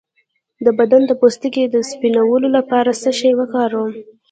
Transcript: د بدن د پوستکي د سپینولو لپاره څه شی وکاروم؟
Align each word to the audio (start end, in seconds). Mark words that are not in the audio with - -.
د 0.65 0.67
بدن 0.79 1.01
د 1.07 1.11
پوستکي 1.21 1.63
د 1.69 1.75
سپینولو 1.91 2.47
لپاره 2.57 2.91
څه 3.01 3.09
شی 3.19 3.31
وکاروم؟ 3.39 3.91